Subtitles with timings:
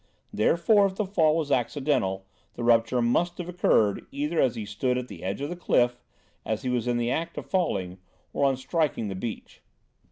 [0.33, 4.97] Therefore, if the fall was accidental, the rupture must have occurred either as he stood
[4.97, 6.01] at the edge of the cliff,
[6.43, 7.99] as he was in the act of falling,
[8.33, 9.61] or on striking the beach.